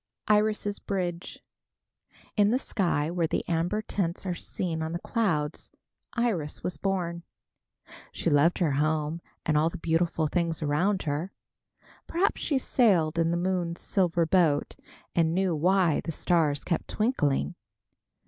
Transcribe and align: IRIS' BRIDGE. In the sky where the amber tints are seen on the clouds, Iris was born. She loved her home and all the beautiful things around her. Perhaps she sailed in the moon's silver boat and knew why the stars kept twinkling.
IRIS' 0.27 0.79
BRIDGE. 0.79 1.43
In 2.35 2.49
the 2.49 2.57
sky 2.57 3.11
where 3.11 3.27
the 3.27 3.45
amber 3.47 3.83
tints 3.83 4.25
are 4.25 4.33
seen 4.33 4.81
on 4.81 4.93
the 4.93 4.97
clouds, 4.99 5.69
Iris 6.13 6.63
was 6.63 6.75
born. 6.77 7.21
She 8.11 8.27
loved 8.27 8.57
her 8.57 8.71
home 8.71 9.21
and 9.45 9.55
all 9.59 9.69
the 9.69 9.77
beautiful 9.77 10.25
things 10.25 10.63
around 10.63 11.03
her. 11.03 11.31
Perhaps 12.07 12.41
she 12.41 12.57
sailed 12.57 13.19
in 13.19 13.29
the 13.29 13.37
moon's 13.37 13.79
silver 13.79 14.25
boat 14.25 14.75
and 15.13 15.35
knew 15.35 15.55
why 15.55 16.01
the 16.03 16.11
stars 16.11 16.63
kept 16.63 16.87
twinkling. 16.87 17.53